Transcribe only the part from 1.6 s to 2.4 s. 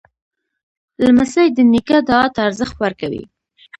نیکه دعا ته